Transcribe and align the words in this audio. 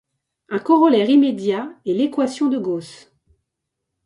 Un 0.49 0.57
corollaire 0.57 1.11
immédiat 1.11 1.69
est 1.85 1.93
l'équation 1.93 2.47
de 2.47 2.57
Gauss. 2.57 3.13